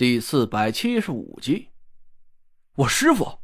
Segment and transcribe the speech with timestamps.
[0.00, 1.68] 第四百七十五集，
[2.74, 3.40] 我师傅，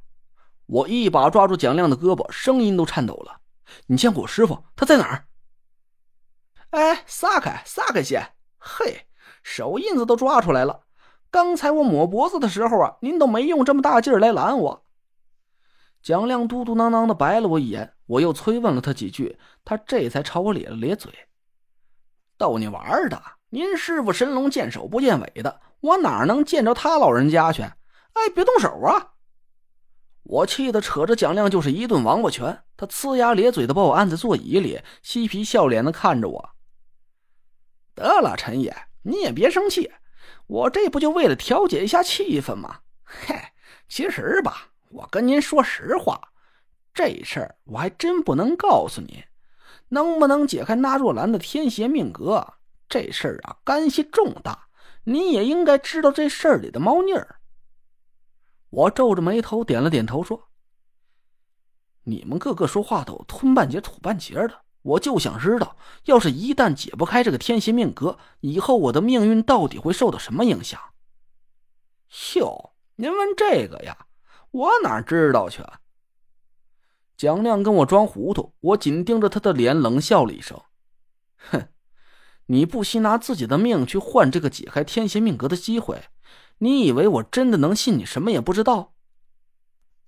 [0.65, 3.43] 我一把抓住蒋亮的胳膊，声音都颤抖了。
[3.89, 4.65] 你见过我师傅？
[4.75, 5.27] 他在哪儿？
[6.71, 8.33] 哎，撒开，撒开些！
[8.57, 9.07] 嘿，
[9.43, 10.87] 手印子都抓出来了。
[11.31, 14.87] 刚才我抹脖子的时候啊，您都没用这么大劲儿来拦我。
[16.01, 21.13] 蒋亮嘟嘟囔囔的白了我一眼，我又催问了他几句，他这才朝我咧了咧嘴，
[22.39, 23.23] 逗你玩的。
[23.51, 25.61] 您师傅神龙见首不见尾的。
[25.87, 27.63] 我哪能见着他老人家去？
[27.63, 29.13] 哎，别动手啊！
[30.25, 32.65] 我气得扯着蒋亮就是一顿王八拳。
[32.77, 36.51] 他呲牙咧嘴的把我按在座椅里，嬉皮笑脸的看着我。
[37.95, 39.93] 得了，陈爷，你也别生气，
[40.49, 42.81] 我这不就为了调节一下气氛吗？
[43.05, 43.37] 嘿，
[43.89, 46.21] 其实吧，我跟您说实话，
[46.93, 49.23] 这事儿我还真不能告诉您。
[49.89, 52.55] 能不能解开那若兰的天邪命格，
[52.89, 54.66] 这事儿啊，干系重大。
[55.09, 57.37] 你也应该知道这事儿里的猫腻儿。
[58.71, 60.49] 我皱着眉头，点了点头，说
[62.03, 70.81] ：“你们个个说话都吞半截吐半截的，我就想知道，要是一旦解不开这个天邪命格，以后我的命运到底会受到什么影响？”
[72.35, 74.07] 哟，您问这个呀，
[74.51, 75.63] 我哪知道去？
[77.17, 80.61] 蒋亮跟我装糊涂，我紧盯着他的脸，冷笑了一声
[81.39, 81.69] ：“哼。”
[82.47, 86.05] 你不惜拿自己的命去换这个解开天邪命格的机会，
[86.59, 88.93] 你以为我真的能信你什么也不知道？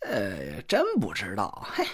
[0.00, 1.66] 呃，真不知道。
[1.72, 1.84] 嘿，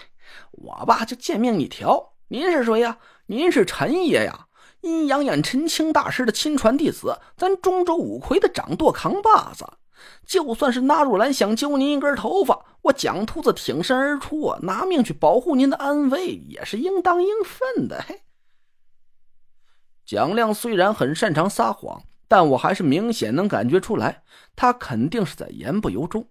[0.51, 2.13] 我吧就见命一条。
[2.29, 2.99] 您是谁呀？
[3.27, 4.49] 您是陈爷呀，
[4.83, 9.67] 阴阳眼陈清大师的亲传弟子，咱中州五魁的掌舵扛把子。
[10.27, 18.05] 就算是纳若兰想揪您一根头发，我蒋秃子挺身而出，拿命去保护您的安危，也是应当应分的。
[18.07, 18.21] 嘿。
[20.05, 24.23] 蒋亮虽然很擅长撒谎，但我还是明显能感觉出来，
[24.55, 26.29] 他肯定是在言不由衷。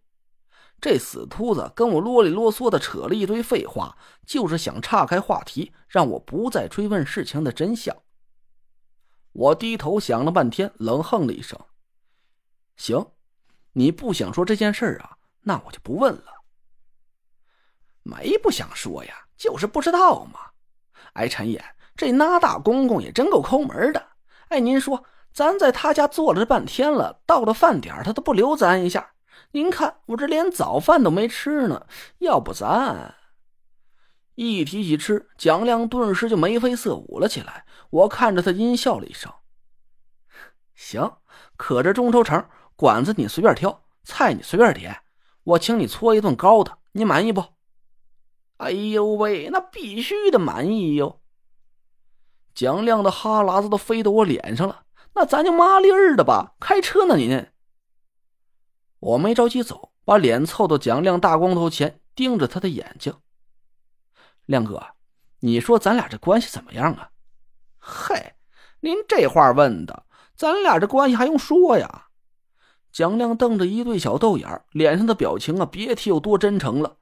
[0.79, 7.95] 这死秃子跟我啰里啰嗦的扯了一堆废话，就是想岔开话题，让我不再追问事情的真相。
[9.31, 11.59] 我低头想了半天，冷哼了一声
[12.77, 13.11] ：“行，
[13.71, 15.17] 你不想说这件事啊？
[15.41, 16.25] 那我就不问了。
[18.03, 20.39] 没不想说呀，就是不知道嘛。
[21.13, 21.63] 哎，陈爷。”
[21.95, 24.07] 这那大公公也真够抠门的，
[24.49, 29.11] 哎，您说咱在他家坐了这半天了，到了饭点他都不留咱一下。
[29.51, 31.85] 您看我这连早饭都没吃呢，
[32.19, 33.15] 要不咱……
[34.35, 37.65] 一提起吃，蒋亮顿时就眉飞色舞了起来。
[37.91, 39.31] 我看着他阴笑了一声
[40.73, 41.17] ：“行，
[41.55, 42.43] 可这中州城
[42.75, 45.01] 馆子你随便挑，菜你随便点，
[45.43, 47.43] 我请你搓一顿高的，你满意不？”
[48.57, 51.21] 哎呦喂，那必须的满意哟！
[52.53, 54.83] 蒋亮的哈喇子都飞到我脸上了，
[55.13, 56.55] 那咱就麻利儿的吧。
[56.59, 57.47] 开车呢，您？
[58.99, 63.13] 我没着急走，把脸凑到蒋亮大光头前，盯着他的眼睛。
[64.45, 64.81] 亮哥，
[65.39, 67.09] 你说咱俩这关系怎么样啊？
[67.79, 68.33] 嘿，
[68.81, 70.05] 您这话问的，
[70.35, 72.07] 咱俩这关系还用说呀？
[72.91, 76.97] 蒋亮瞪着一对小豆眼脸上的表情啊，别提有多真诚了。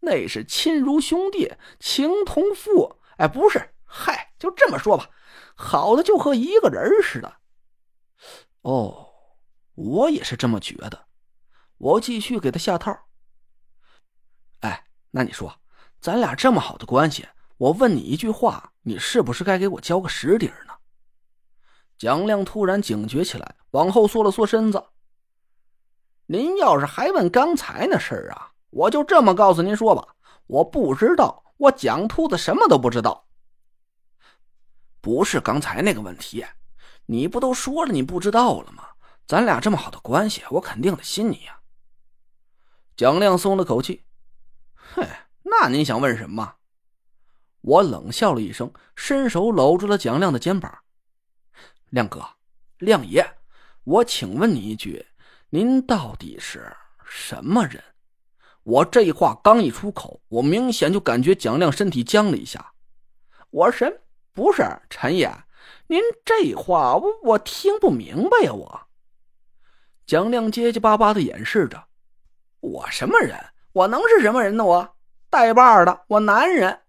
[0.00, 2.96] 那是亲如兄弟，情同父。
[3.16, 3.74] 哎，不是。
[3.84, 5.08] 嗨，就这么说吧，
[5.54, 7.36] 好的就和一个人似的。
[8.62, 9.08] 哦，
[9.74, 11.06] 我也是这么觉得。
[11.78, 12.96] 我继续给他下套。
[14.60, 15.60] 哎，那你说，
[16.00, 20.74] 咱俩这么好的关系，我问你一句话，你是不是该给我交个实底呢？
[21.96, 24.84] 蒋亮突然警觉起来，往后缩了缩身子。
[26.26, 30.16] 您要是还问刚才那事儿啊，我就这么告诉您说吧，
[30.46, 33.27] 我不知道，我蒋秃子什么都不知道。
[35.08, 36.44] 不是刚才那个问题，
[37.06, 38.86] 你不都说了你不知道了吗？
[39.26, 41.60] 咱俩这么好的关系，我肯定得信你呀。
[42.94, 44.04] 蒋亮松了口气，
[44.74, 45.02] 哼，
[45.44, 46.56] 那您想问什么？
[47.62, 50.78] 我冷笑了一声，伸手搂住了蒋亮的肩膀。
[51.88, 52.22] 亮哥，
[52.76, 53.26] 亮爷，
[53.84, 55.06] 我请问你一句，
[55.48, 56.70] 您到底是
[57.02, 57.82] 什么人？
[58.62, 62.74] 我这话刚一出口，我明显就感觉蒋亮身体僵了一下。
[63.48, 64.02] 我神。
[64.38, 65.28] 不是陈爷，
[65.88, 68.52] 您这话我我听不明白呀！
[68.52, 68.82] 我
[70.06, 71.86] 蒋亮结结巴巴的掩饰着，
[72.60, 73.36] 我什么人？
[73.72, 74.64] 我能是什么人呢？
[74.64, 74.96] 我
[75.28, 76.82] 带把的，我男人。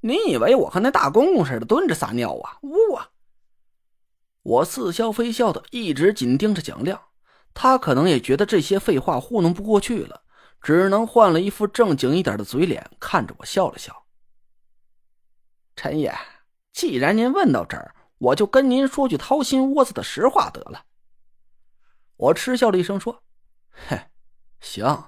[0.00, 2.58] 您以为我和那大公公似的蹲着撒尿啊？
[2.60, 3.08] 呜啊
[4.42, 7.00] 我似笑非笑的一直紧盯着蒋亮，
[7.54, 10.24] 他可能也觉得这些废话糊弄不过去了，
[10.60, 14.04] 只能换了一副正经一点的嘴脸，看着我笑了笑。
[15.74, 16.14] 陈爷。
[16.72, 20.84] 既然您问到这儿，我就跟您说句掏心窝子的实话得了。
[22.16, 23.22] 我嗤笑了一声说
[23.88, 23.98] ：“嘿，
[24.60, 25.04] 行，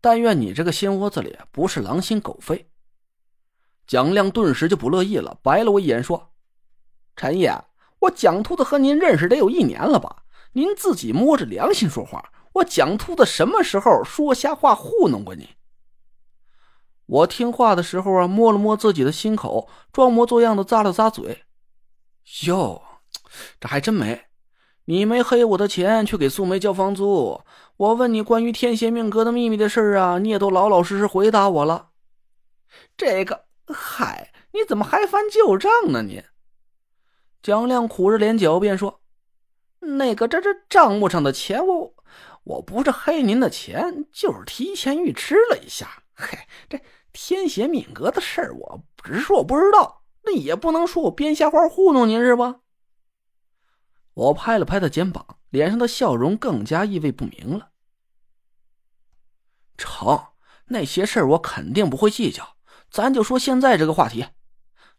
[0.00, 2.70] 但愿你这个心窝子里不是狼心狗肺。”
[3.86, 6.32] 蒋亮顿时就不乐意了，白了我一眼说
[7.16, 7.52] ：“陈爷，
[8.00, 10.24] 我蒋秃子和您认识得有一年了吧？
[10.52, 15.50] 您自己摸着良心说话，我蒋秃子什么时候说瞎话糊弄过你？”
[17.10, 21.42] 我听话的时候啊，摸了摸自己的心口，装模作样的咂了咂嘴。
[22.46, 22.80] 哟，
[23.58, 24.26] 这还真没。
[24.84, 27.40] 你没黑我的钱去给素梅交房租，
[27.76, 31.90] 我问你关于天邪命格的秘密的事儿啊，你也都老老实实回答我了。
[32.96, 36.02] 这个，嗨，你怎么还翻旧账呢？
[36.02, 36.22] 你？
[37.42, 39.00] 蒋亮苦着脸狡辩说
[39.98, 41.94] ：“那个，这这账目上的钱，我
[42.44, 46.04] 我不是黑您的钱，就是提前预支了一下。
[46.14, 46.80] 嘿，这。”
[47.12, 52.60] 天邪敏格的事儿，我只是说我不知道，那也不能说我编瞎话糊弄您是吧？
[54.14, 57.70] 我拍了拍他肩膀，脸上的笑容更加意味不明了。
[59.78, 60.26] 成，
[60.66, 62.56] 那些事儿我肯定不会计较，
[62.90, 64.26] 咱就说现在这个话题。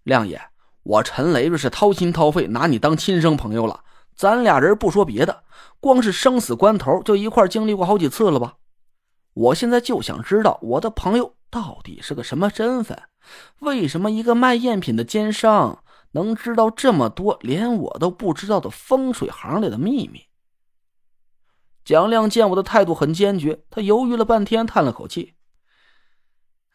[0.03, 0.41] 亮爷，
[0.83, 3.83] 我陈雷瑞是掏心掏肺拿你当亲生朋友了，
[4.15, 5.43] 咱俩人不说别的，
[5.79, 8.55] 光是生死关头就一块经历过好几次了吧？
[9.33, 11.35] 我现在就想知道我的朋友。
[11.51, 13.03] 到底是个什么身份？
[13.59, 15.83] 为什么一个卖赝品的奸商
[16.13, 20.25] 能知道这么多连我都不知道的风水行里的秘密？
[21.83, 25.35] 蒋亮见我的态度很坚决，他犹豫了半天，叹了口气：“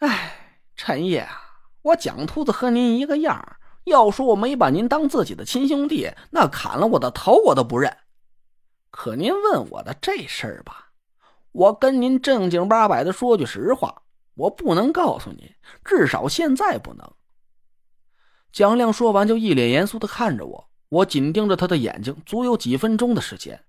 [0.01, 1.27] 哎，陈爷，
[1.83, 7.97] 我蒋秃子和您一个样要说我没把您当自己的亲兄弟，那砍了我的头我都不认。
[8.91, 10.91] 可您问我的这事儿吧，
[11.53, 14.03] 我跟您正经八百的说句实话。”
[14.37, 17.13] 我不能告诉你，至少现在不能。
[18.53, 20.71] 蒋亮说完，就一脸严肃的看着我。
[20.89, 23.65] 我紧盯着他的眼睛，足有几分钟的时间。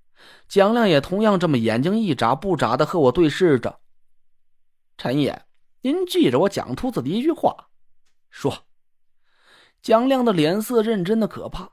[0.47, 3.79] 蒋亮也同样这么眼睛一眨不眨的和我对视着。
[4.97, 5.45] 陈爷，
[5.81, 7.69] 您记着我蒋秃子的一句话，
[8.29, 8.65] 说。
[9.81, 11.71] 蒋亮的脸色认真的可怕。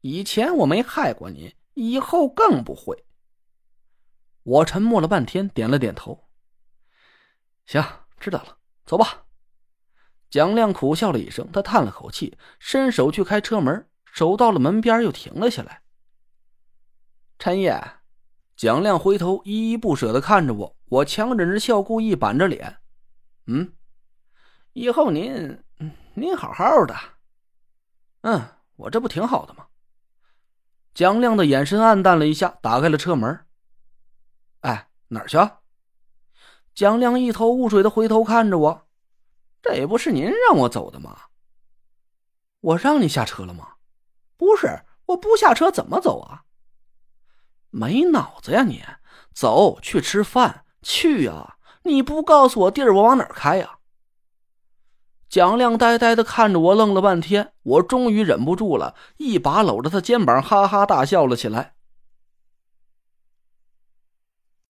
[0.00, 3.04] 以前我没害过您，以后更不会。
[4.42, 6.28] 我沉默了半天，点了点头。
[7.66, 7.82] 行。
[8.18, 9.24] 知道了，走吧。
[10.30, 15.82] 蒋亮苦笑了一声，他叹了口气，伸手去开车门，手到了门边又停了下来。
[17.38, 17.80] 陈爷，
[18.56, 22.78] 蒋亮回头依依不舍的看着我，我强忍着笑，故意板着脸
[23.46, 23.72] ：“嗯，
[24.72, 25.62] 以后您，
[26.14, 26.96] 您好好的。
[28.22, 28.42] 嗯，
[28.76, 29.66] 我这不挺好的吗？”
[30.94, 33.46] 蒋亮的眼神暗淡了一下，打开了车门。
[34.60, 35.36] 哎，哪儿去？
[36.74, 38.86] 蒋亮一头雾水的回头看着我，
[39.62, 41.16] 这不是您让我走的吗？
[42.60, 43.74] 我让你下车了吗？
[44.36, 46.42] 不是，我不下车怎么走啊？
[47.70, 48.82] 没脑子呀你！
[49.32, 51.56] 走去吃饭去啊！
[51.82, 53.78] 你不告诉我地儿，我往哪儿开呀？
[55.28, 61.73] 蒋亮呆呆的看着我，愣了半天，我终于忍不住了，一把搂着他肩膀，哈哈大笑了起来。